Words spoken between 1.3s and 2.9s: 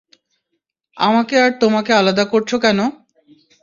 আর তোমাকে আলাদা করছ কেন?